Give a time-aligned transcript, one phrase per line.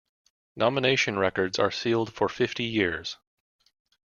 [0.55, 3.17] Nomination records are sealed for fifty years.